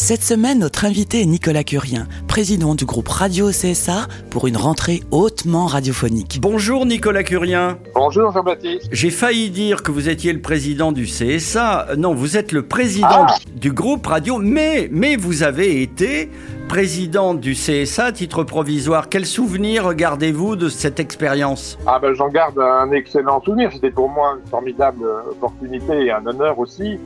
Cette 0.00 0.22
semaine, 0.22 0.60
notre 0.60 0.86
invité 0.86 1.20
est 1.20 1.26
Nicolas 1.26 1.62
Curien, 1.62 2.06
président 2.26 2.74
du 2.74 2.86
groupe 2.86 3.06
Radio 3.08 3.50
CSA 3.50 4.08
pour 4.30 4.46
une 4.46 4.56
rentrée 4.56 5.02
hautement 5.10 5.66
radiophonique. 5.66 6.38
Bonjour 6.40 6.86
Nicolas 6.86 7.22
Curien. 7.22 7.76
Bonjour 7.94 8.32
Jean-Baptiste. 8.32 8.88
J'ai 8.92 9.10
failli 9.10 9.50
dire 9.50 9.82
que 9.82 9.90
vous 9.92 10.08
étiez 10.08 10.32
le 10.32 10.40
président 10.40 10.90
du 10.90 11.04
CSA. 11.04 11.88
Non, 11.98 12.14
vous 12.14 12.38
êtes 12.38 12.52
le 12.52 12.62
président 12.62 13.26
Ah. 13.28 13.34
du 13.54 13.72
groupe 13.72 14.06
radio, 14.06 14.38
mais, 14.38 14.88
mais 14.90 15.16
vous 15.16 15.42
avez 15.42 15.82
été 15.82 16.30
président 16.66 17.34
du 17.34 17.52
CSA 17.52 18.06
à 18.06 18.12
titre 18.12 18.42
provisoire. 18.42 19.10
Quel 19.10 19.26
souvenir 19.26 19.92
gardez-vous 19.92 20.56
de 20.56 20.70
cette 20.70 20.98
expérience? 20.98 21.76
Ah 21.86 21.98
ben 22.00 22.14
j'en 22.14 22.28
garde 22.30 22.58
un 22.58 22.90
excellent 22.92 23.42
souvenir. 23.42 23.70
C'était 23.70 23.90
pour 23.90 24.08
moi 24.08 24.38
une 24.42 24.48
formidable 24.48 25.04
opportunité 25.30 26.06
et 26.06 26.10
un 26.10 26.24
honneur 26.24 26.58
aussi 26.58 26.98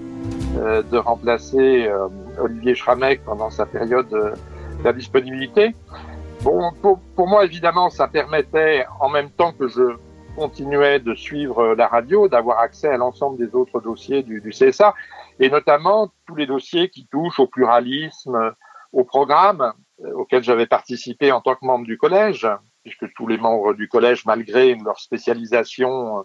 euh, 0.59 0.81
de 0.93 0.97
remplacer 0.97 1.87
euh, 1.89 2.07
Olivier 2.39 2.75
Schramek 2.75 3.25
pendant 3.25 3.51
sa 3.51 3.67
période 3.67 4.13
euh, 4.13 4.35
d'indisponibilité. 4.83 5.75
Bon, 6.43 6.73
pour, 6.83 7.01
pour 7.17 7.27
moi 7.27 7.45
évidemment, 7.45 7.91
ça 7.91 8.07
permettait 8.09 8.87
en 9.01 9.09
même 9.09 9.31
temps 9.31 9.53
que 9.53 9.69
je 9.69 9.97
continuais 10.37 10.99
de 10.99 11.15
suivre 11.15 11.61
euh, 11.61 11.75
la 11.75 11.87
radio, 11.87 12.29
d'avoir 12.29 12.59
accès 12.59 12.89
à 12.89 12.97
l'ensemble 12.97 13.39
des 13.39 13.55
autres 13.55 13.81
dossiers 13.81 14.23
du, 14.23 14.41
du 14.41 14.51
CSA 14.51 14.95
et 15.41 15.49
notamment 15.49 16.11
tous 16.27 16.35
les 16.35 16.47
dossiers 16.47 16.89
qui 16.89 17.07
touchent 17.07 17.41
au 17.41 17.47
pluralisme, 17.47 18.35
euh, 18.35 18.51
au 18.93 19.05
programme 19.05 19.73
auquel 20.15 20.43
j'avais 20.43 20.67
participé 20.67 21.31
en 21.33 21.41
tant 21.41 21.55
que 21.55 21.65
membre 21.65 21.87
du 21.87 21.97
collège 21.97 22.49
puisque 22.83 23.13
tous 23.15 23.27
les 23.27 23.39
membres 23.39 23.73
du 23.73 23.89
collège, 23.89 24.27
malgré 24.27 24.75
leur 24.75 25.01
spécialisation, 25.01 26.25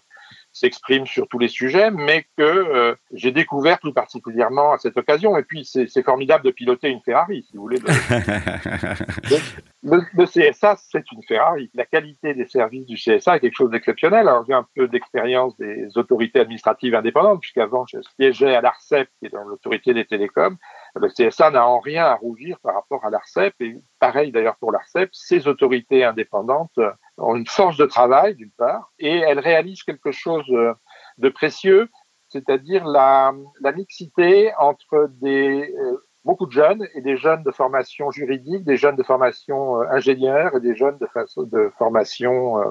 s'expriment 0.59 1.05
sur 1.05 1.27
tous 1.27 1.39
les 1.39 1.47
sujets, 1.47 1.91
mais 1.91 2.23
que 2.37 2.43
euh, 2.43 2.95
j'ai 3.13 3.31
découvert 3.31 3.79
tout 3.79 3.93
particulièrement 3.93 4.73
à 4.73 4.77
cette 4.77 4.97
occasion. 4.97 5.37
Et 5.37 5.43
puis, 5.43 5.65
c'est 5.65 6.03
formidable 6.03 6.43
de 6.45 6.51
piloter 6.51 6.89
une 6.89 7.01
Ferrari, 7.01 7.45
si 7.49 7.55
vous 7.57 7.63
voulez. 7.63 7.79
Le, 7.79 9.37
le- 9.83 10.01
le 10.13 10.25
CSA, 10.25 10.75
c'est 10.77 11.11
une 11.11 11.23
Ferrari. 11.23 11.69
La 11.73 11.85
qualité 11.85 12.33
des 12.33 12.45
services 12.47 12.85
du 12.85 12.95
CSA 12.95 13.37
est 13.37 13.39
quelque 13.39 13.55
chose 13.55 13.71
d'exceptionnel. 13.71 14.27
Alors, 14.27 14.45
j'ai 14.47 14.53
un 14.53 14.65
peu 14.75 14.87
d'expérience 14.87 15.55
des 15.57 15.87
autorités 15.97 16.39
administratives 16.39 16.95
indépendantes, 16.95 17.41
puisqu'avant, 17.41 17.85
je 17.91 17.99
siégeais 18.15 18.55
à 18.55 18.61
l'ARCEP, 18.61 19.09
qui 19.19 19.27
est 19.27 19.33
dans 19.33 19.43
l'autorité 19.43 19.93
des 19.93 20.05
télécoms. 20.05 20.57
Le 20.95 21.07
CSA 21.07 21.51
n'a 21.51 21.65
en 21.65 21.79
rien 21.79 22.05
à 22.05 22.15
rougir 22.15 22.59
par 22.59 22.73
rapport 22.75 23.05
à 23.05 23.09
l'ARCEP, 23.09 23.53
et 23.61 23.75
pareil 23.99 24.31
d'ailleurs 24.31 24.57
pour 24.57 24.71
l'ARCEP, 24.71 25.09
ces 25.13 25.47
autorités 25.47 26.03
indépendantes 26.03 26.79
ont 27.19 27.35
une 27.35 27.47
force 27.47 27.77
de 27.77 27.85
travail 27.85 28.35
d'une 28.35 28.51
part, 28.51 28.91
et 28.99 29.17
elles 29.17 29.39
réalisent 29.39 29.83
quelque 29.83 30.11
chose 30.11 30.45
euh, 30.49 30.73
de 31.17 31.29
précieux, 31.29 31.89
c'est-à-dire 32.27 32.85
la, 32.85 33.33
la 33.61 33.71
mixité 33.71 34.51
entre 34.57 35.09
des 35.21 35.73
euh, 35.77 36.08
beaucoup 36.25 36.45
de 36.45 36.51
jeunes 36.51 36.85
et 36.95 37.01
des 37.01 37.17
jeunes 37.17 37.43
de 37.43 37.51
formation 37.51 38.11
juridique, 38.11 38.63
des 38.65 38.77
jeunes 38.77 38.95
de 38.95 39.03
formation 39.03 39.81
euh, 39.81 39.99
et 39.99 40.59
des 40.59 40.75
jeunes 40.75 40.97
de, 40.99 41.45
de 41.45 41.71
formation 41.77 42.59
euh, 42.59 42.65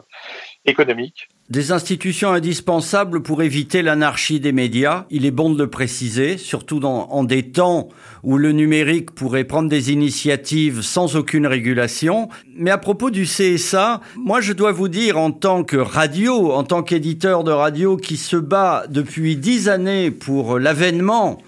économique. 0.64 1.28
Des 1.48 1.72
institutions 1.72 2.30
indispensables 2.30 3.23
pour 3.23 3.42
éviter 3.42 3.80
l'anarchie 3.80 4.39
des 4.39 4.52
médias, 4.52 5.06
il 5.08 5.24
est 5.24 5.30
bon 5.30 5.48
de 5.48 5.62
le 5.62 5.70
préciser, 5.70 6.36
surtout 6.36 6.78
dans, 6.78 7.08
en 7.08 7.24
des 7.24 7.50
temps 7.50 7.89
où 8.23 8.36
le 8.36 8.52
numérique 8.52 9.12
pourrait 9.12 9.45
prendre 9.45 9.70
des 9.70 9.90
initiatives 9.90 10.83
sans 10.83 11.17
aucune 11.17 11.46
régulation. 11.46 12.28
Mais 12.55 12.70
à 12.70 12.77
propos 12.77 13.11
du 13.11 13.24
CSA, 13.24 14.02
moi 14.17 14.42
je 14.42 14.52
dois 14.52 14.73
vous 14.73 14.89
dire 14.89 15.17
en 15.17 15.30
tant 15.30 15.64
que 15.64 15.78
radio, 15.78 16.52
en 16.52 16.64
tant 16.64 16.83
qu'éditeur 16.83 17.44
de 17.44 17.52
radio 17.52 17.96
qui 17.96 18.18
se 18.18 18.36
bat 18.36 18.84
depuis 18.90 19.36
dix 19.36 19.70
années 19.70 20.11
pour 20.11 20.58
l'avènement 20.58 21.39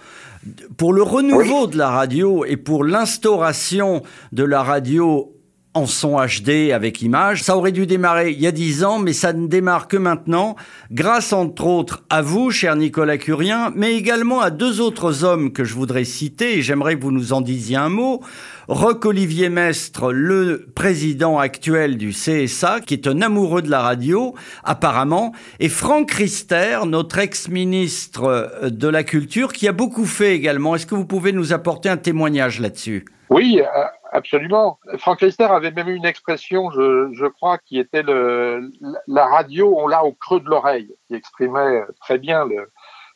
pour 0.77 0.93
le 0.93 1.03
renouveau 1.03 1.67
de 1.67 1.77
la 1.77 1.91
radio 1.91 2.45
et 2.45 2.57
pour 2.57 2.85
l'instauration 2.85 4.03
de 4.33 4.45
la 4.45 4.63
radio 4.63 5.40
en 5.75 5.87
son 5.87 6.17
HD 6.17 6.73
avec 6.73 7.01
image, 7.01 7.45
ça 7.45 7.57
aurait 7.57 7.71
dû 7.71 7.87
démarrer 7.87 8.33
il 8.33 8.41
y 8.41 8.47
a 8.49 8.53
dix 8.53 8.83
ans, 8.83 8.99
mais 8.99 9.13
ça 9.13 9.33
ne 9.33 9.47
démarre 9.47 9.87
que 9.87 9.97
maintenant, 9.97 10.57
grâce 10.91 11.33
entre 11.33 11.67
autres 11.67 12.03
à 12.11 12.23
vous, 12.23 12.51
cher 12.51 12.75
Nicolas 12.75 13.19
Curien, 13.19 13.73
mais 13.77 13.95
également 13.95 14.41
à 14.41 14.51
deux 14.51 14.81
autres 14.81 15.23
hommes 15.23 15.53
que 15.53 15.63
je 15.63 15.75
voudrais 15.75 16.05
citer, 16.05 16.59
et 16.59 16.63
j'aimerais 16.63 16.97
que 16.97 17.03
vous 17.03 17.13
nous 17.13 17.33
en 17.33 17.41
disiez 17.41 17.77
un 17.77 17.89
mot. 17.89 18.21
Roch-Olivier 18.67 19.49
Mestre, 19.49 20.13
le 20.13 20.67
président 20.75 21.39
actuel 21.39 21.97
du 21.97 22.11
CSA, 22.11 22.81
qui 22.81 22.95
est 22.95 23.07
un 23.07 23.23
amoureux 23.23 23.63
de 23.63 23.71
la 23.71 23.81
radio, 23.81 24.35
apparemment, 24.65 25.33
et 25.61 25.69
Franck 25.69 26.11
Rister, 26.11 26.81
notre 26.87 27.19
ex-ministre 27.19 28.25
euh, 28.25 28.71
de 28.71 28.89
la 28.89 29.05
Culture, 29.05 29.53
qui 29.53 29.69
a 29.69 29.73
beaucoup 29.73 30.05
fait 30.05 30.35
également. 30.35 30.75
Est-ce 30.75 30.87
que 30.87 30.97
vous 30.97 31.07
pouvez 31.07 31.31
nous 31.31 31.53
apporter 31.53 31.89
un 31.89 31.97
témoignage 31.97 32.59
là-dessus? 32.59 33.05
Oui, 33.29 33.61
euh, 33.61 33.85
absolument. 34.13 34.79
Franck 34.99 35.21
Rister 35.21 35.45
avait 35.45 35.71
même 35.71 35.89
eu 35.89 35.95
une 35.95 36.07
expression, 36.07 36.71
je, 36.71 37.11
je 37.13 37.27
crois, 37.27 37.59
qui 37.59 37.79
était 37.79 38.03
le, 38.03 38.71
la 39.07 39.27
radio, 39.27 39.75
on 39.79 39.87
l'a 39.87 40.05
au 40.05 40.13
creux 40.13 40.41
de 40.41 40.49
l'oreille, 40.49 40.95
qui 41.07 41.15
exprimait 41.15 41.85
très 42.01 42.19
bien 42.19 42.45
le, 42.45 42.71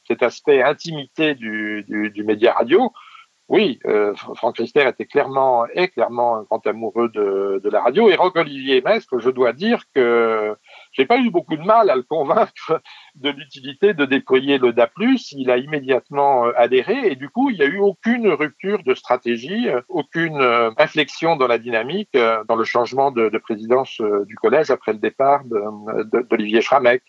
cet 0.06 0.22
aspect 0.22 0.62
intimité 0.62 1.34
du, 1.34 1.84
du, 1.88 2.10
du 2.10 2.24
média 2.24 2.52
radio. 2.52 2.92
Oui, 3.48 3.78
euh, 3.84 4.14
Franck 4.14 4.56
Rister 4.56 4.88
était 4.88 5.04
clairement, 5.04 5.66
est 5.66 5.88
clairement 5.88 6.36
un 6.36 6.42
grand 6.44 6.66
amoureux 6.66 7.10
de, 7.10 7.60
de 7.62 7.70
la 7.70 7.82
radio. 7.82 8.08
Et 8.08 8.16
Roch 8.16 8.36
Olivier 8.36 8.80
Mestre, 8.80 9.18
je 9.18 9.28
dois 9.28 9.52
dire 9.52 9.82
que 9.94 10.56
j'ai 10.94 11.06
pas 11.06 11.18
eu 11.18 11.30
beaucoup 11.30 11.56
de 11.56 11.62
mal 11.62 11.90
à 11.90 11.96
le 11.96 12.02
convaincre 12.02 12.80
de 13.16 13.30
l'utilité 13.30 13.94
de 13.94 14.04
déployer 14.04 14.58
le 14.58 14.72
DA+. 14.72 14.90
Il 15.32 15.50
a 15.50 15.58
immédiatement 15.58 16.46
euh, 16.46 16.52
adhéré 16.56 17.08
et 17.08 17.16
du 17.16 17.28
coup, 17.28 17.50
il 17.50 17.56
n'y 17.58 17.62
a 17.62 17.66
eu 17.66 17.78
aucune 17.78 18.28
rupture 18.28 18.82
de 18.84 18.94
stratégie, 18.94 19.68
euh, 19.68 19.80
aucune 19.88 20.40
euh, 20.40 20.70
inflexion 20.78 21.36
dans 21.36 21.46
la 21.46 21.58
dynamique, 21.58 22.16
dans 22.48 22.56
le 22.56 22.64
changement 22.64 23.10
de, 23.10 23.28
de 23.28 23.38
présidence 23.38 24.00
du 24.26 24.36
collège 24.36 24.70
après 24.70 24.92
le 24.92 24.98
départ 24.98 25.44
de- 25.44 26.04
de- 26.04 26.22
d'Olivier 26.28 26.60
Schramek. 26.60 27.02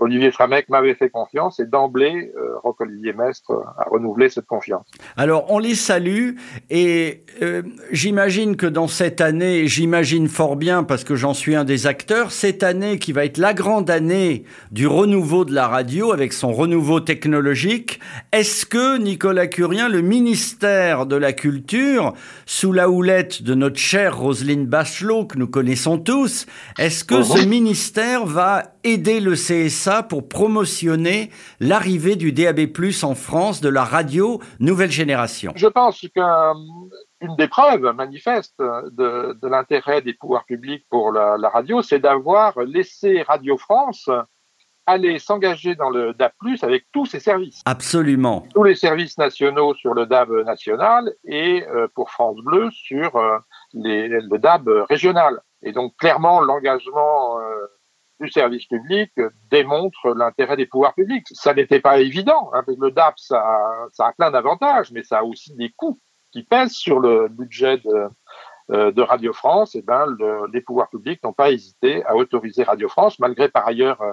Olivier 0.00 0.30
Schramek 0.30 0.70
m'avait 0.70 0.94
fait 0.94 1.10
confiance 1.10 1.60
et 1.60 1.66
d'emblée, 1.66 2.32
euh, 2.34 2.56
Roch-Olivier 2.62 3.12
Mestre 3.12 3.52
a 3.76 3.84
renouvelé 3.90 4.30
cette 4.30 4.46
confiance. 4.46 4.86
Alors, 5.18 5.44
on 5.50 5.58
les 5.58 5.74
salue 5.74 6.36
et 6.70 7.24
euh, 7.42 7.62
j'imagine 7.92 8.56
que 8.56 8.66
dans 8.66 8.88
cette 8.88 9.20
année, 9.20 9.68
j'imagine 9.68 10.26
fort 10.28 10.56
bien 10.56 10.84
parce 10.84 11.04
que 11.04 11.16
j'en 11.16 11.34
suis 11.34 11.54
un 11.54 11.64
des 11.64 11.86
acteurs, 11.86 12.32
cette 12.32 12.62
année 12.62 12.98
qui 12.98 13.12
va 13.12 13.26
être 13.26 13.36
la 13.36 13.52
grande 13.52 13.90
année 13.90 14.44
du 14.72 14.86
renouveau 14.86 15.44
de 15.44 15.52
la 15.52 15.68
radio 15.68 16.12
avec 16.12 16.32
son 16.32 16.52
renouveau 16.52 17.00
technologique, 17.00 18.00
est-ce 18.32 18.64
que 18.64 18.96
Nicolas 18.96 19.48
Curien, 19.48 19.90
le 19.90 20.00
ministère 20.00 21.04
de 21.04 21.16
la 21.16 21.34
Culture, 21.34 22.14
sous 22.46 22.72
la 22.72 22.88
houlette 22.88 23.42
de 23.42 23.54
notre 23.54 23.78
chère 23.78 24.18
Roselyne 24.18 24.64
Bachelot 24.64 25.26
que 25.26 25.36
nous 25.36 25.46
connaissons 25.46 25.98
tous, 25.98 26.46
est-ce 26.78 27.04
que 27.04 27.22
ce 27.22 27.46
ministère 27.46 28.24
va 28.24 28.62
aider 28.82 29.20
le 29.20 29.34
CSA 29.34 29.89
pour 30.08 30.28
promotionner 30.28 31.30
l'arrivée 31.58 32.16
du 32.16 32.32
DAB+ 32.32 32.60
en 33.02 33.14
France 33.14 33.60
de 33.60 33.68
la 33.68 33.84
radio 33.84 34.40
nouvelle 34.58 34.90
génération 34.90 35.52
Je 35.56 35.66
pense 35.66 36.00
qu'une 36.00 37.36
des 37.36 37.48
preuves 37.48 37.92
manifestes 37.94 38.58
de, 38.58 39.38
de 39.40 39.48
l'intérêt 39.48 40.02
des 40.02 40.14
pouvoirs 40.14 40.44
publics 40.44 40.86
pour 40.90 41.12
la, 41.12 41.36
la 41.36 41.48
radio, 41.48 41.82
c'est 41.82 41.98
d'avoir 41.98 42.58
laissé 42.60 43.22
Radio 43.22 43.56
France 43.56 44.08
aller 44.86 45.18
s'engager 45.18 45.74
dans 45.74 45.90
le 45.90 46.14
DAB+, 46.14 46.32
avec 46.62 46.86
tous 46.92 47.06
ses 47.06 47.20
services. 47.20 47.62
Absolument. 47.64 48.44
Tous 48.54 48.64
les 48.64 48.74
services 48.74 49.18
nationaux 49.18 49.74
sur 49.74 49.94
le 49.94 50.06
DAB 50.06 50.30
national 50.44 51.14
et 51.24 51.64
euh, 51.68 51.86
pour 51.94 52.10
France 52.10 52.38
Bleu 52.42 52.70
sur 52.72 53.16
euh, 53.16 53.38
les, 53.72 54.08
le 54.08 54.38
DAB 54.38 54.68
régional. 54.88 55.40
Et 55.62 55.72
donc 55.72 55.96
clairement, 55.96 56.40
l'engagement 56.40 57.38
euh, 57.38 57.66
du 58.20 58.30
service 58.30 58.66
public 58.66 59.12
démontre 59.50 60.14
l'intérêt 60.14 60.56
des 60.56 60.66
pouvoirs 60.66 60.94
publics. 60.94 61.26
Ça 61.32 61.54
n'était 61.54 61.80
pas 61.80 61.98
évident. 61.98 62.50
Hein, 62.52 62.62
le 62.66 62.90
DAB, 62.90 63.14
ça, 63.16 63.40
a 63.98 64.12
plein 64.12 64.30
d'avantages, 64.30 64.92
mais 64.92 65.02
ça 65.02 65.18
a 65.18 65.22
aussi 65.22 65.54
des 65.56 65.70
coûts 65.70 65.98
qui 66.32 66.42
pèsent 66.44 66.74
sur 66.74 67.00
le 67.00 67.28
budget 67.28 67.78
de, 67.78 68.08
euh, 68.72 69.04
Radio 69.04 69.32
France. 69.32 69.74
Et 69.74 69.82
ben, 69.82 70.06
le, 70.06 70.50
les 70.52 70.60
pouvoirs 70.60 70.90
publics 70.90 71.22
n'ont 71.24 71.32
pas 71.32 71.50
hésité 71.50 72.04
à 72.04 72.14
autoriser 72.14 72.62
Radio 72.62 72.88
France, 72.88 73.18
malgré 73.18 73.48
par 73.48 73.66
ailleurs 73.66 74.00
euh, 74.02 74.12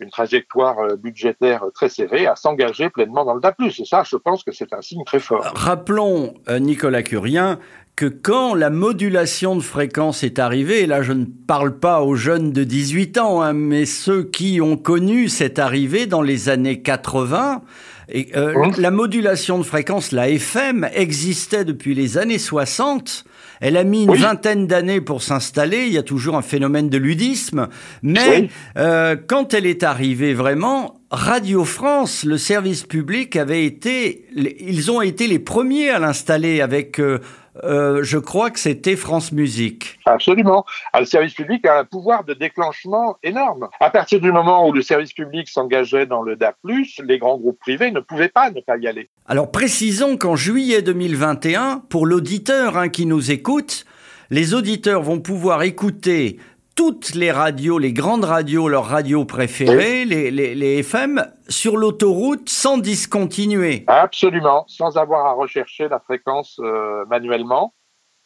une 0.00 0.10
trajectoire 0.10 0.78
euh, 0.80 0.96
budgétaire 0.96 1.64
très 1.72 1.88
serrée, 1.88 2.26
à 2.26 2.36
s'engager 2.36 2.90
pleinement 2.90 3.24
dans 3.24 3.34
le 3.34 3.40
DAP+. 3.40 3.56
Et 3.62 3.84
ça, 3.84 4.02
je 4.02 4.16
pense 4.16 4.42
que 4.42 4.52
c'est 4.52 4.72
un 4.72 4.82
signe 4.82 5.04
très 5.04 5.20
fort. 5.20 5.44
Rappelons, 5.54 6.34
Nicolas 6.60 7.02
Curien, 7.02 7.58
que 7.96 8.06
quand 8.06 8.54
la 8.54 8.70
modulation 8.70 9.54
de 9.54 9.60
fréquence 9.60 10.24
est 10.24 10.38
arrivée, 10.38 10.82
et 10.82 10.86
là 10.86 11.02
je 11.02 11.12
ne 11.12 11.24
parle 11.24 11.78
pas 11.78 12.02
aux 12.02 12.16
jeunes 12.16 12.52
de 12.52 12.64
18 12.64 13.18
ans, 13.18 13.40
hein, 13.40 13.52
mais 13.52 13.86
ceux 13.86 14.24
qui 14.24 14.60
ont 14.60 14.76
connu 14.76 15.28
cette 15.28 15.58
arrivée 15.60 16.06
dans 16.06 16.22
les 16.22 16.48
années 16.48 16.82
80, 16.82 17.62
et, 18.10 18.28
euh, 18.36 18.70
la 18.76 18.90
modulation 18.90 19.58
de 19.58 19.62
fréquence, 19.62 20.12
la 20.12 20.28
FM, 20.28 20.88
existait 20.92 21.64
depuis 21.64 21.94
les 21.94 22.18
années 22.18 22.38
60. 22.38 23.24
Elle 23.62 23.78
a 23.78 23.84
mis 23.84 24.02
une 24.04 24.10
Oui. 24.10 24.18
vingtaine 24.18 24.66
d'années 24.66 25.00
pour 25.00 25.22
s'installer. 25.22 25.86
Il 25.86 25.92
y 25.92 25.96
a 25.96 26.02
toujours 26.02 26.36
un 26.36 26.42
phénomène 26.42 26.90
de 26.90 26.98
ludisme. 26.98 27.68
Mais 28.02 28.28
Oui. 28.42 28.48
euh, 28.76 29.16
quand 29.26 29.54
elle 29.54 29.64
est 29.64 29.82
arrivée 29.84 30.34
vraiment, 30.34 30.96
Radio 31.10 31.64
France, 31.64 32.24
le 32.24 32.36
service 32.36 32.82
public, 32.82 33.36
avait 33.36 33.64
été, 33.64 34.26
ils 34.36 34.90
ont 34.90 35.00
été 35.00 35.26
les 35.26 35.38
premiers 35.38 35.88
à 35.88 35.98
l'installer 35.98 36.60
avec, 36.60 36.98
euh, 37.00 37.20
euh, 37.62 38.02
je 38.02 38.18
crois 38.18 38.50
que 38.50 38.58
c'était 38.58 38.96
France 38.96 39.32
Musique. 39.32 39.98
Absolument. 40.06 40.64
Ah, 40.92 41.00
le 41.00 41.06
service 41.06 41.34
public 41.34 41.64
a 41.66 41.78
un 41.78 41.84
pouvoir 41.84 42.24
de 42.24 42.34
déclenchement 42.34 43.16
énorme. 43.22 43.68
À 43.80 43.90
partir 43.90 44.20
du 44.20 44.32
moment 44.32 44.68
où 44.68 44.72
le 44.72 44.82
service 44.82 45.12
public 45.12 45.48
s'engageait 45.48 46.06
dans 46.06 46.22
le 46.22 46.36
DAP+, 46.36 46.56
les 47.04 47.18
grands 47.18 47.38
groupes 47.38 47.58
privés 47.60 47.90
ne 47.90 48.00
pouvaient 48.00 48.28
pas 48.28 48.50
ne 48.50 48.60
pas 48.60 48.76
y 48.76 48.86
aller. 48.86 49.08
Alors 49.26 49.50
précisons 49.50 50.16
qu'en 50.16 50.36
juillet 50.36 50.82
2021, 50.82 51.84
pour 51.88 52.06
l'auditeur 52.06 52.76
hein, 52.76 52.88
qui 52.88 53.06
nous 53.06 53.30
écoute, 53.30 53.84
les 54.30 54.54
auditeurs 54.54 55.02
vont 55.02 55.20
pouvoir 55.20 55.62
écouter 55.62 56.38
toutes 56.74 57.14
les 57.14 57.30
radios, 57.30 57.78
les 57.78 57.92
grandes 57.92 58.24
radios, 58.24 58.68
leurs 58.68 58.86
radios 58.86 59.24
préférées, 59.24 60.04
les, 60.04 60.30
les, 60.30 60.54
les 60.54 60.78
FM, 60.78 61.24
sur 61.48 61.76
l'autoroute 61.76 62.48
sans 62.48 62.78
discontinuer. 62.78 63.84
Absolument, 63.86 64.64
sans 64.66 64.96
avoir 64.96 65.26
à 65.26 65.32
rechercher 65.32 65.88
la 65.88 66.00
fréquence 66.00 66.58
euh, 66.60 67.04
manuellement. 67.06 67.74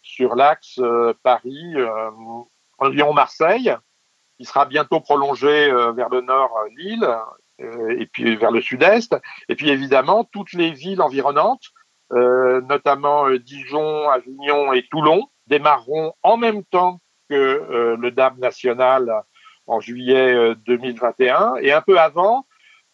Sur 0.03 0.35
l'axe 0.35 0.79
euh, 0.79 1.13
Paris, 1.23 1.75
euh, 1.77 2.11
Lyon-Marseille, 2.91 3.77
qui 4.39 4.45
sera 4.45 4.65
bientôt 4.65 5.01
prolongé 5.01 5.71
vers 5.97 6.09
le 6.09 6.21
nord, 6.21 6.57
Lille, 6.77 7.09
et 7.59 8.07
puis 8.07 8.37
vers 8.37 8.53
le 8.53 8.61
sud-est, 8.61 9.17
et 9.49 9.57
puis 9.57 9.69
évidemment 9.69 10.23
toutes 10.23 10.53
les 10.53 10.71
villes 10.71 11.03
environnantes, 11.03 11.65
notamment 12.13 13.29
Dijon, 13.31 14.09
Avignon 14.09 14.73
et 14.73 14.87
Toulon, 14.93 15.27
démarreront 15.49 16.13
en 16.23 16.37
même 16.37 16.63
temps 16.63 17.01
que 17.29 17.35
euh, 17.35 17.97
le 17.97 18.11
DAB 18.11 18.39
national 18.39 19.23
en 19.67 19.81
juillet 19.81 20.35
euh, 20.35 20.55
2021, 20.67 21.57
et 21.61 21.73
un 21.73 21.83
peu 21.83 21.99
avant, 21.99 22.47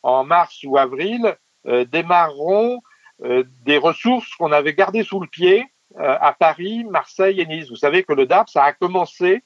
en 0.03 0.25
mars 0.25 0.61
ou 0.65 0.77
avril, 0.77 1.37
euh, 1.67 1.85
démarreront 1.85 2.81
euh, 3.23 3.45
des 3.65 3.79
ressources 3.79 4.29
qu'on 4.35 4.53
avait 4.53 4.75
gardées 4.75 5.05
sous 5.05 5.21
le 5.21 5.29
pied 5.29 5.65
euh, 5.99 6.17
à 6.21 6.33
Paris, 6.33 6.85
Marseille 6.85 7.41
et 7.41 7.47
Nice. 7.47 7.71
Vous 7.71 7.77
savez 7.77 8.03
que 8.03 8.13
le 8.13 8.27
DAP, 8.27 8.49
ça 8.49 8.65
a 8.65 8.73
commencé 8.73 9.45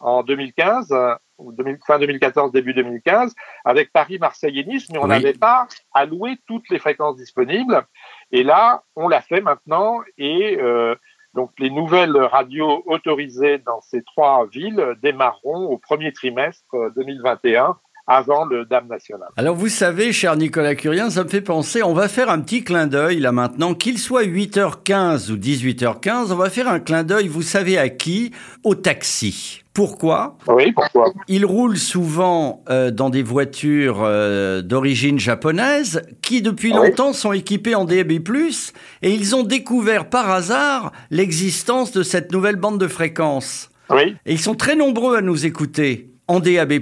en 0.00 0.22
2015, 0.22 0.92
euh, 0.92 1.14
ou 1.38 1.52
2000 1.52 1.78
fin 1.86 1.98
2014, 2.00 2.50
début 2.52 2.74
2015, 2.74 3.34
avec 3.64 3.92
Paris, 3.92 4.18
Marseille 4.18 4.58
et 4.58 4.64
Nice, 4.64 4.88
mais 4.90 4.98
on 4.98 5.02
Oui. 5.04 5.08
n'avait 5.10 5.32
pas 5.34 5.68
alloué 5.94 6.36
toutes 6.46 6.68
les 6.70 6.80
fréquences 6.80 7.16
disponibles. 7.16 7.86
Et 8.32 8.42
là, 8.42 8.82
on 8.96 9.06
l'a 9.08 9.20
fait 9.20 9.40
maintenant, 9.40 10.00
et 10.18 10.58
euh, 10.60 10.96
donc 11.34 11.50
les 11.58 11.70
nouvelles 11.70 12.16
radios 12.16 12.82
autorisées 12.86 13.58
dans 13.58 13.80
ces 13.80 14.02
trois 14.02 14.46
villes 14.46 14.94
démarreront 15.02 15.66
au 15.66 15.78
premier 15.78 16.12
trimestre 16.12 16.64
euh, 16.74 16.90
2021 16.96 17.76
avant 18.08 18.46
le 18.46 18.64
DAM 18.64 18.88
national. 18.88 19.28
Alors 19.36 19.54
vous 19.54 19.68
savez, 19.68 20.12
cher 20.12 20.34
Nicolas 20.36 20.74
Curien, 20.74 21.10
ça 21.10 21.24
me 21.24 21.28
fait 21.28 21.42
penser, 21.42 21.82
on 21.82 21.92
va 21.92 22.08
faire 22.08 22.30
un 22.30 22.40
petit 22.40 22.64
clin 22.64 22.86
d'œil 22.86 23.20
là 23.20 23.32
maintenant, 23.32 23.74
qu'il 23.74 23.98
soit 23.98 24.24
8h15 24.24 25.30
ou 25.30 25.36
18h15, 25.36 26.32
on 26.32 26.36
va 26.36 26.48
faire 26.48 26.68
un 26.68 26.80
clin 26.80 27.04
d'œil, 27.04 27.28
vous 27.28 27.42
savez 27.42 27.76
à 27.76 27.90
qui? 27.90 28.32
Au 28.64 28.74
taxi. 28.74 29.62
Pourquoi 29.78 30.36
Oui, 30.48 30.72
pourquoi 30.72 31.12
Ils 31.28 31.46
roulent 31.46 31.78
souvent 31.78 32.64
euh, 32.68 32.90
dans 32.90 33.10
des 33.10 33.22
voitures 33.22 34.00
euh, 34.02 34.60
d'origine 34.60 35.20
japonaise 35.20 36.02
qui 36.20 36.42
depuis 36.42 36.72
Ah 36.74 36.80
oui. 36.80 36.88
longtemps 36.88 37.12
sont 37.12 37.32
équipées 37.32 37.76
en 37.76 37.84
DAB+, 37.84 38.10
et 38.10 39.10
ils 39.14 39.36
ont 39.36 39.44
découvert 39.44 40.10
par 40.10 40.30
hasard 40.32 40.90
l'existence 41.12 41.92
de 41.92 42.02
cette 42.02 42.32
nouvelle 42.32 42.56
bande 42.56 42.80
de 42.80 42.88
fréquence. 42.88 43.70
Oui, 43.88 44.16
Et 44.26 44.32
ils 44.32 44.40
sont 44.40 44.56
très 44.56 44.74
nombreux 44.74 45.16
à 45.16 45.20
nous 45.20 45.46
écouter 45.46 46.10
en 46.28 46.40
DAB+. 46.40 46.74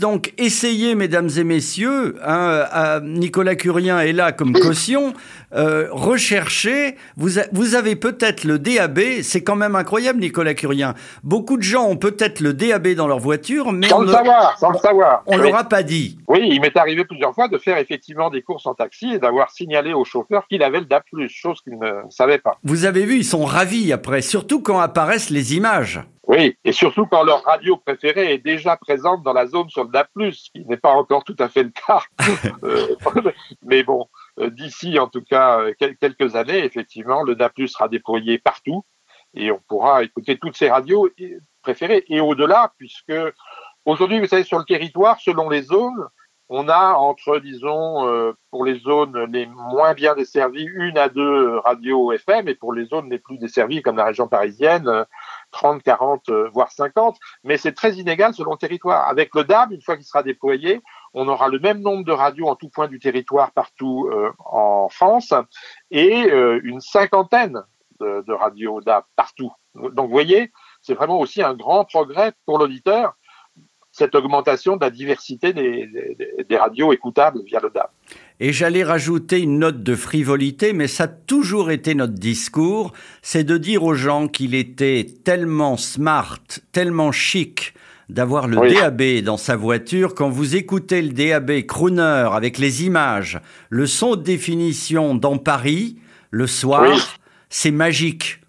Donc, 0.00 0.32
essayez, 0.38 0.94
mesdames 0.94 1.28
et 1.36 1.44
messieurs, 1.44 2.16
hein, 2.24 2.64
à- 2.70 3.00
Nicolas 3.00 3.54
Curien 3.54 4.00
est 4.00 4.12
là 4.12 4.32
comme 4.32 4.54
caution, 4.54 5.12
euh, 5.54 5.88
recherchez, 5.90 6.96
vous, 7.16 7.38
a- 7.38 7.44
vous 7.52 7.74
avez 7.74 7.96
peut-être 7.96 8.44
le 8.44 8.58
DAB, 8.58 9.22
c'est 9.22 9.42
quand 9.42 9.56
même 9.56 9.76
incroyable, 9.76 10.20
Nicolas 10.20 10.54
Curien. 10.54 10.94
Beaucoup 11.22 11.56
de 11.58 11.62
gens 11.62 11.84
ont 11.86 11.96
peut-être 11.96 12.40
le 12.40 12.54
DAB 12.54 12.94
dans 12.94 13.06
leur 13.06 13.18
voiture, 13.18 13.72
mais 13.72 13.88
sans 13.88 13.98
on 13.98 14.00
le 14.00 14.06
ne 14.08 14.12
savoir, 14.12 14.58
sans 14.58 14.70
le 14.70 14.78
savoir. 14.78 15.22
on 15.26 15.36
oui. 15.38 15.50
leur 15.50 15.56
a 15.58 15.64
pas 15.64 15.82
dit. 15.82 16.18
Oui, 16.26 16.40
il 16.50 16.60
m'est 16.60 16.76
arrivé 16.76 17.04
plusieurs 17.04 17.34
fois 17.34 17.48
de 17.48 17.58
faire 17.58 17.76
effectivement 17.78 18.30
des 18.30 18.40
courses 18.42 18.66
en 18.66 18.74
taxi 18.74 19.12
et 19.14 19.18
d'avoir 19.18 19.50
signalé 19.50 19.92
au 19.92 20.04
chauffeur 20.04 20.46
qu'il 20.48 20.62
avait 20.62 20.80
le 20.80 20.86
DAP+, 20.86 21.04
chose 21.28 21.60
qu'il 21.62 21.78
ne 21.78 21.92
savait 22.08 22.38
pas. 22.38 22.58
Vous 22.64 22.86
avez 22.86 23.04
vu, 23.04 23.16
ils 23.18 23.24
sont 23.24 23.44
ravis 23.44 23.92
après, 23.92 24.22
surtout 24.22 24.62
quand 24.62 24.78
apparaissent 24.80 25.30
les 25.30 25.54
images. 25.56 26.00
Oui, 26.26 26.56
et 26.64 26.72
surtout 26.72 27.06
quand 27.06 27.22
leur 27.22 27.42
radio 27.44 27.76
préférée 27.76 28.32
est 28.32 28.38
déjà 28.38 28.76
présente 28.78 29.22
dans 29.22 29.34
la 29.34 29.46
zone 29.46 29.68
sur 29.68 29.84
le 29.84 29.90
DAP+, 29.90 30.08
ce 30.32 30.50
qui 30.50 30.64
n'est 30.64 30.78
pas 30.78 30.92
encore 30.92 31.22
tout 31.24 31.36
à 31.38 31.48
fait 31.48 31.62
le 31.62 31.70
cas. 31.70 32.02
Euh, 32.64 32.96
mais 33.62 33.82
bon, 33.82 34.08
euh, 34.38 34.48
d'ici 34.48 34.98
en 34.98 35.08
tout 35.08 35.22
cas 35.22 35.60
euh, 35.60 35.74
quel- 35.78 35.96
quelques 35.96 36.34
années, 36.34 36.64
effectivement, 36.64 37.22
le 37.22 37.34
DAP+ 37.34 37.66
sera 37.66 37.88
déployé 37.88 38.38
partout 38.38 38.84
et 39.34 39.50
on 39.50 39.60
pourra 39.68 40.02
écouter 40.02 40.38
toutes 40.38 40.56
ces 40.56 40.70
radios 40.70 41.10
préférées. 41.62 42.04
Et 42.08 42.20
au-delà, 42.20 42.72
puisque 42.78 43.12
aujourd'hui, 43.84 44.18
vous 44.20 44.26
savez, 44.26 44.44
sur 44.44 44.58
le 44.58 44.64
territoire, 44.64 45.20
selon 45.20 45.50
les 45.50 45.62
zones, 45.62 46.06
on 46.48 46.68
a 46.68 46.94
entre, 46.94 47.38
disons, 47.38 48.06
euh, 48.06 48.32
pour 48.50 48.64
les 48.64 48.78
zones 48.78 49.30
les 49.32 49.46
moins 49.46 49.94
bien 49.94 50.14
desservies, 50.14 50.68
une 50.74 50.96
à 50.98 51.08
deux 51.08 51.58
radios 51.58 52.12
FM, 52.12 52.48
et 52.48 52.54
pour 52.54 52.72
les 52.72 52.84
zones 52.86 53.10
les 53.10 53.18
plus 53.18 53.38
desservies, 53.38 53.82
comme 53.82 53.96
la 53.96 54.04
région 54.04 54.28
parisienne, 54.28 55.04
30, 55.54 55.82
40, 55.82 56.28
euh, 56.28 56.48
voire 56.52 56.72
50. 56.72 57.16
Mais 57.44 57.56
c'est 57.56 57.72
très 57.72 57.94
inégal 57.94 58.34
selon 58.34 58.52
le 58.52 58.58
territoire. 58.58 59.08
Avec 59.08 59.34
le 59.34 59.44
DAB, 59.44 59.72
une 59.72 59.80
fois 59.80 59.96
qu'il 59.96 60.04
sera 60.04 60.22
déployé, 60.22 60.82
on 61.14 61.28
aura 61.28 61.48
le 61.48 61.60
même 61.60 61.80
nombre 61.80 62.04
de 62.04 62.12
radios 62.12 62.48
en 62.48 62.56
tout 62.56 62.68
point 62.68 62.88
du 62.88 62.98
territoire 62.98 63.52
partout 63.52 64.10
euh, 64.12 64.32
en 64.40 64.88
France, 64.88 65.32
et 65.90 66.24
euh, 66.30 66.60
une 66.64 66.80
cinquantaine 66.80 67.62
de, 68.00 68.32
radios 68.32 68.80
DAB 68.80 69.04
partout. 69.16 69.52
Donc, 69.74 70.06
vous 70.06 70.12
voyez, 70.12 70.52
c'est 70.82 70.94
vraiment 70.94 71.20
aussi 71.20 71.40
un 71.42 71.54
grand 71.54 71.84
progrès 71.84 72.32
pour 72.44 72.58
l'auditeur 72.58 73.14
cette 73.92 74.16
augmentation 74.16 74.76
de 74.76 74.84
la 74.84 74.90
diversité 74.90 75.52
des 75.52 76.56
radios 76.56 76.92
écoutables 76.92 77.44
via 77.44 77.60
le 77.60 77.70
DAB. 77.70 77.88
Et 78.40 78.52
j'allais 78.52 78.82
rajouter 78.82 79.40
une 79.40 79.60
note 79.60 79.82
de 79.82 79.94
frivolité, 79.94 80.72
mais 80.72 80.88
ça 80.88 81.04
a 81.04 81.08
toujours 81.08 81.70
été 81.70 81.94
notre 81.94 82.14
discours, 82.14 82.92
c'est 83.22 83.44
de 83.44 83.56
dire 83.56 83.84
aux 83.84 83.94
gens 83.94 84.26
qu'il 84.26 84.54
était 84.54 85.06
tellement 85.24 85.76
smart, 85.76 86.40
tellement 86.72 87.12
chic 87.12 87.74
d'avoir 88.08 88.48
le 88.48 88.58
Oui. 88.58 88.74
DAB 88.74 89.20
dans 89.24 89.36
sa 89.36 89.56
voiture. 89.56 90.14
Quand 90.14 90.28
vous 90.28 90.56
écoutez 90.56 91.00
le 91.00 91.10
DAB 91.10 91.62
crooner 91.66 92.02
avec 92.32 92.58
les 92.58 92.84
images, 92.84 93.40
le 93.70 93.86
son 93.86 94.16
de 94.16 94.22
définition 94.22 95.14
dans 95.14 95.38
Paris, 95.38 95.96
le 96.30 96.46
soir, 96.46 96.90
Oui. 96.90 97.00
c'est 97.48 97.70
magique. 97.70 98.40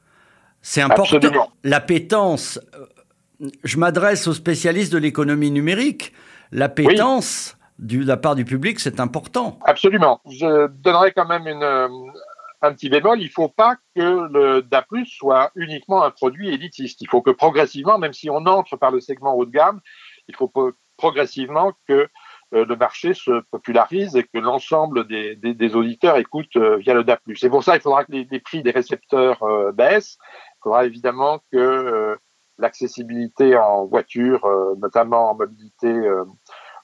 C'est 0.61 0.81
important. 0.81 1.17
Absolument. 1.17 1.51
La 1.63 1.79
pétence, 1.79 2.59
euh, 3.39 3.47
je 3.63 3.77
m'adresse 3.77 4.27
aux 4.27 4.33
spécialistes 4.33 4.91
de 4.91 4.97
l'économie 4.97 5.51
numérique. 5.51 6.11
La 6.51 6.69
pétence 6.69 7.55
de 7.79 8.05
la 8.05 8.17
part 8.17 8.35
du 8.35 8.45
public, 8.45 8.79
c'est 8.79 8.99
important. 8.99 9.59
Absolument. 9.65 10.21
Je 10.29 10.67
donnerai 10.67 11.11
quand 11.11 11.27
même 11.27 11.47
une, 11.47 11.63
euh, 11.63 11.89
un 12.61 12.73
petit 12.73 12.89
bémol. 12.89 13.19
Il 13.19 13.25
ne 13.25 13.31
faut 13.31 13.49
pas 13.49 13.75
que 13.95 14.27
le 14.31 14.61
DAP+, 14.61 14.87
soit 15.05 15.51
uniquement 15.55 16.03
un 16.03 16.11
produit 16.11 16.49
élitiste. 16.49 17.01
Il 17.01 17.09
faut 17.09 17.21
que 17.21 17.31
progressivement, 17.31 17.97
même 17.97 18.13
si 18.13 18.29
on 18.29 18.45
entre 18.45 18.77
par 18.77 18.91
le 18.91 19.01
segment 19.01 19.35
haut 19.35 19.45
de 19.45 19.51
gamme, 19.51 19.81
il 20.27 20.35
faut 20.35 20.51
progressivement 20.97 21.73
que 21.87 22.07
euh, 22.53 22.65
le 22.65 22.75
marché 22.75 23.13
se 23.13 23.41
popularise 23.51 24.15
et 24.15 24.23
que 24.23 24.37
l'ensemble 24.37 25.07
des, 25.07 25.35
des- 25.35 25.75
auditeurs 25.75 26.17
écoutent 26.17 26.55
euh, 26.55 26.77
via 26.77 26.93
le 26.93 27.03
DAP+. 27.03 27.19
C'est 27.35 27.49
pour 27.49 27.63
ça 27.63 27.75
il 27.75 27.81
faudra 27.81 28.05
que 28.05 28.11
les, 28.13 28.39
prix 28.39 28.63
des 28.63 28.71
récepteurs 28.71 29.43
baissent. 29.73 30.17
Il 30.21 30.63
faudra 30.63 30.85
évidemment 30.85 31.41
que 31.51 32.17
l'accessibilité 32.57 33.57
en 33.57 33.85
voiture, 33.85 34.47
notamment 34.77 35.31
en 35.31 35.35
mobilité, 35.35 35.91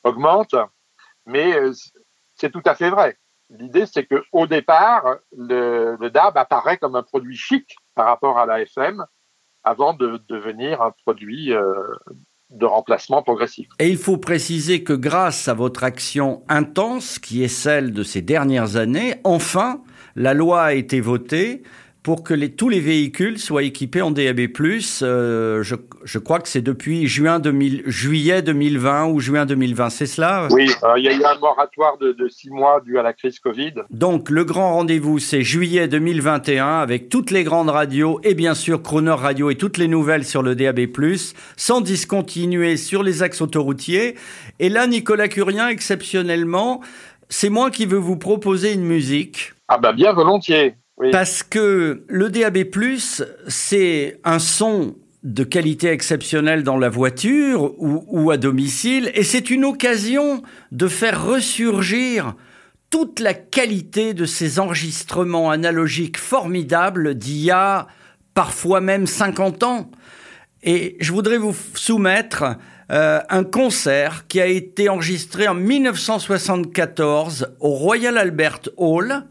augmente. 0.03 0.55
Mais 1.31 1.55
euh, 1.55 1.71
c'est 2.35 2.51
tout 2.51 2.61
à 2.65 2.75
fait 2.75 2.89
vrai. 2.89 3.17
L'idée, 3.49 3.85
c'est 3.85 4.05
que 4.05 4.23
au 4.31 4.47
départ, 4.47 5.17
le, 5.35 5.97
DAB 6.09 6.37
apparaît 6.37 6.77
comme 6.77 6.95
un 6.95 7.03
produit 7.03 7.35
chic 7.35 7.75
par 7.95 8.05
rapport 8.05 8.37
à 8.37 8.45
la 8.45 8.61
FM, 8.61 9.03
avant 9.63 9.93
de 9.93 10.21
devenir 10.29 10.81
un 10.81 10.91
produit 11.03 11.53
euh, 11.53 11.73
de 12.49 12.65
remplacement 12.65 13.21
progressif. 13.23 13.67
Et 13.79 13.89
il 13.89 13.97
faut 13.97 14.17
préciser 14.17 14.83
que 14.83 14.93
grâce 14.93 15.47
à 15.47 15.53
votre 15.53 15.83
action 15.83 16.43
intense, 16.47 17.19
qui 17.19 17.43
est 17.43 17.49
celle 17.49 17.93
de 17.93 18.03
ces 18.03 18.21
dernières 18.21 18.77
années, 18.77 19.15
enfin, 19.23 19.81
la 20.15 20.33
loi 20.33 20.63
a 20.63 20.73
été 20.73 21.01
votée 21.01 21.63
pour 22.03 22.23
que 22.23 22.33
les, 22.33 22.51
tous 22.51 22.69
les 22.69 22.79
véhicules 22.79 23.37
soient 23.37 23.61
équipés 23.63 24.01
en 24.01 24.09
DAB+. 24.09 24.47
Euh, 25.03 25.61
je, 25.61 25.75
je, 26.03 26.19
crois 26.19 26.39
que 26.39 26.47
c'est 26.47 26.61
depuis 26.61 27.07
juin 27.07 27.39
2000, 27.39 27.83
juillet 27.85 28.41
2020 28.41 29.05
ou 29.05 29.19
juin 29.19 29.45
2020, 29.45 29.89
c'est 29.91 30.07
cela? 30.07 30.47
Oui, 30.49 30.71
euh, 30.83 30.97
il 30.97 31.05
y 31.05 31.09
a 31.09 31.13
eu 31.13 31.23
un 31.23 31.37
moratoire 31.39 31.97
de, 31.99 32.11
de, 32.13 32.27
six 32.27 32.49
mois 32.49 32.81
dû 32.81 32.97
à 32.97 33.03
la 33.03 33.13
crise 33.13 33.39
Covid. 33.39 33.73
Donc 33.91 34.31
le 34.31 34.43
grand 34.43 34.73
rendez-vous, 34.73 35.19
c'est 35.19 35.43
juillet 35.43 35.87
2021 35.87 36.79
avec 36.79 37.09
toutes 37.09 37.29
les 37.29 37.43
grandes 37.43 37.69
radios 37.69 38.19
et 38.23 38.33
bien 38.33 38.55
sûr 38.55 38.81
Croner 38.81 39.11
Radio 39.11 39.51
et 39.51 39.55
toutes 39.55 39.77
les 39.77 39.87
nouvelles 39.87 40.25
sur 40.25 40.41
le 40.41 40.55
DAB+, 40.55 40.79
sans 41.55 41.81
discontinuer 41.81 42.77
sur 42.77 43.03
les 43.03 43.21
axes 43.21 43.41
autoroutiers. 43.41 44.15
Et 44.59 44.69
là, 44.69 44.87
Nicolas 44.87 45.27
Curien, 45.27 45.69
exceptionnellement, 45.69 46.81
c'est 47.29 47.49
moi 47.49 47.69
qui 47.69 47.85
veux 47.85 47.97
vous 47.97 48.17
proposer 48.17 48.73
une 48.73 48.83
musique. 48.83 49.53
Ah 49.67 49.77
bah 49.77 49.93
bien 49.93 50.11
volontiers. 50.13 50.75
Parce 51.11 51.41
que 51.41 52.03
le 52.07 52.29
DAB+, 52.29 52.65
c'est 53.47 54.19
un 54.23 54.39
son 54.39 54.95
de 55.23 55.43
qualité 55.43 55.89
exceptionnelle 55.89 56.63
dans 56.63 56.77
la 56.77 56.89
voiture 56.89 57.73
ou, 57.77 58.31
à 58.31 58.37
domicile, 58.37 59.11
et 59.13 59.23
c'est 59.23 59.49
une 59.49 59.65
occasion 59.65 60.41
de 60.71 60.87
faire 60.87 61.25
ressurgir 61.25 62.35
toute 62.89 63.19
la 63.19 63.33
qualité 63.33 64.13
de 64.13 64.25
ces 64.25 64.59
enregistrements 64.59 65.51
analogiques 65.51 66.17
formidables 66.17 67.15
d'il 67.15 67.37
y 67.37 67.51
a 67.51 67.87
parfois 68.33 68.81
même 68.81 69.07
50 69.07 69.63
ans. 69.63 69.91
Et 70.63 70.97
je 70.99 71.11
voudrais 71.11 71.37
vous 71.37 71.55
soumettre 71.75 72.43
euh, 72.91 73.19
un 73.29 73.43
concert 73.43 74.27
qui 74.27 74.41
a 74.41 74.47
été 74.47 74.89
enregistré 74.89 75.47
en 75.47 75.53
1974 75.53 77.55
au 77.59 77.69
Royal 77.69 78.17
Albert 78.17 78.61
Hall 78.77 79.23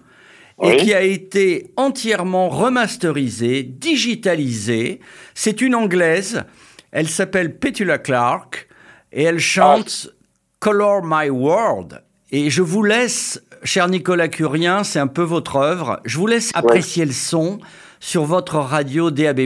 et 0.63 0.77
qui 0.77 0.95
a 0.95 1.03
été 1.03 1.73
entièrement 1.77 2.49
remasterisé, 2.49 3.63
digitalisé. 3.63 5.01
C'est 5.35 5.61
une 5.61 5.75
Anglaise, 5.75 6.45
elle 6.93 7.09
s'appelle 7.09 7.59
Petula 7.59 7.99
Clark 7.99 8.69
et 9.13 9.23
elle 9.23 9.39
chante 9.39 10.11
Color 10.59 11.03
My 11.05 11.31
World. 11.31 12.03
Et 12.33 12.51
je 12.51 12.63
vous 12.63 12.85
laisse, 12.85 13.43
cher 13.65 13.89
Nicolas 13.89 14.29
Curien, 14.29 14.85
c'est 14.85 15.01
un 15.01 15.07
peu 15.07 15.23
votre 15.23 15.57
œuvre, 15.57 16.01
je 16.05 16.19
vous 16.19 16.27
laisse 16.27 16.51
apprécier 16.55 17.05
le 17.05 17.13
son 17.13 17.59
sur 18.01 18.25
votre 18.25 18.57
radio 18.57 19.11
DAB+. 19.11 19.41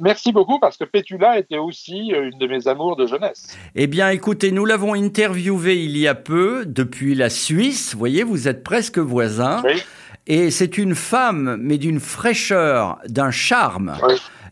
Merci 0.00 0.32
beaucoup 0.32 0.58
parce 0.58 0.76
que 0.76 0.84
Petula 0.84 1.38
était 1.38 1.56
aussi 1.56 2.12
euh, 2.12 2.28
une 2.30 2.38
de 2.38 2.46
mes 2.46 2.68
amours 2.68 2.94
de 2.94 3.06
jeunesse. 3.06 3.56
Eh 3.74 3.86
bien, 3.86 4.10
écoutez, 4.10 4.52
nous 4.52 4.66
l'avons 4.66 4.92
interviewée 4.92 5.82
il 5.82 5.96
y 5.96 6.06
a 6.06 6.14
peu 6.14 6.66
depuis 6.66 7.14
la 7.14 7.30
Suisse. 7.30 7.94
Vous 7.94 7.98
voyez, 7.98 8.22
vous 8.22 8.48
êtes 8.48 8.62
presque 8.62 8.98
voisins. 8.98 9.62
Oui. 9.64 9.82
Et 10.26 10.50
c'est 10.50 10.78
une 10.78 10.94
femme, 10.94 11.56
mais 11.60 11.78
d'une 11.78 12.00
fraîcheur, 12.00 12.98
d'un 13.06 13.30
charme. 13.30 13.96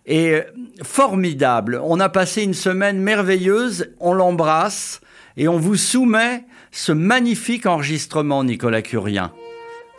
Et 0.05 0.35
euh, 0.35 0.43
formidable. 0.83 1.81
On 1.83 2.01
a 2.01 2.09
passé 2.09 2.43
une 2.43 2.55
semaine 2.55 2.99
merveilleuse. 3.01 3.91
On 4.01 4.13
l'embrasse 4.13 5.01
et 5.37 5.49
on 5.49 5.59
vous 5.59 5.77
soumet 5.77 6.45
ce 6.71 6.93
magnifique 6.93 7.67
enregistrement, 7.67 8.45
Nicolas 8.45 8.83
Curien. 8.83 9.33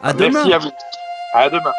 À 0.02 0.14
demain. 0.14 0.46
Merci 0.46 0.54
à 0.54 0.58
vous. 0.60 0.72
À 1.34 1.50
demain. 1.50 1.72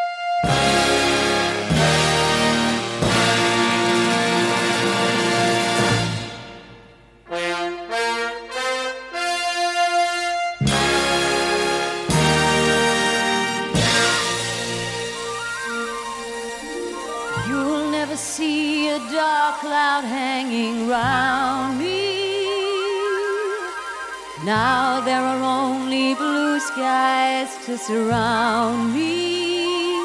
Surround 27.77 28.93
me. 28.93 29.95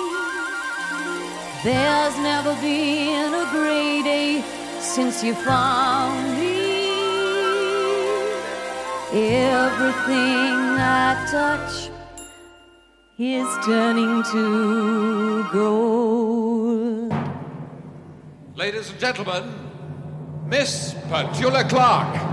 There's 1.63 2.17
never 2.19 2.55
been 2.61 3.35
a 3.35 3.47
gray 3.51 4.03
day 4.03 4.43
since 4.79 5.23
you 5.23 5.35
found 5.35 6.39
me. 6.39 6.51
Everything 9.13 10.57
I 10.79 11.27
touch 11.31 11.91
is 13.19 13.49
turning 13.67 14.23
to 14.33 15.45
gold. 15.53 17.13
Ladies 18.57 18.91
and 18.91 18.99
gentlemen, 18.99 19.53
Miss 20.47 20.95
Petula 21.09 21.69
Clark. 21.69 22.30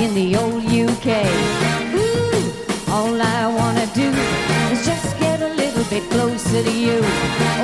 in 0.00 0.14
the 0.14 0.34
old 0.36 0.64
UK. 0.64 1.08
Ooh, 1.94 2.90
all 2.90 3.20
I 3.20 3.46
wanna 3.58 3.86
do 3.94 4.08
is 4.72 4.86
just 4.86 5.18
get 5.18 5.42
a 5.42 5.52
little 5.54 5.84
bit 5.84 6.08
closer 6.10 6.62
to 6.62 6.72
you. 6.72 7.59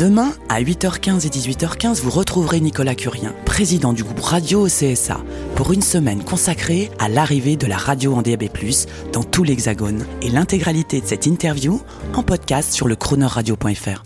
Demain, 0.00 0.32
à 0.48 0.62
8h15 0.62 1.26
et 1.26 1.28
18h15, 1.28 2.00
vous 2.00 2.08
retrouverez 2.08 2.58
Nicolas 2.60 2.94
Curien, 2.94 3.34
président 3.44 3.92
du 3.92 4.02
groupe 4.02 4.20
Radio 4.20 4.62
au 4.62 4.66
CSA, 4.66 5.20
pour 5.56 5.74
une 5.74 5.82
semaine 5.82 6.24
consacrée 6.24 6.90
à 6.98 7.10
l'arrivée 7.10 7.56
de 7.56 7.66
la 7.66 7.76
radio 7.76 8.14
en 8.14 8.22
DAB+, 8.22 8.44
dans 9.12 9.22
tout 9.22 9.44
l'Hexagone, 9.44 10.06
et 10.22 10.30
l'intégralité 10.30 11.02
de 11.02 11.06
cette 11.06 11.26
interview 11.26 11.82
en 12.14 12.22
podcast 12.22 12.72
sur 12.72 12.88
le 12.88 12.96
chroneurradio.fr. 12.96 14.02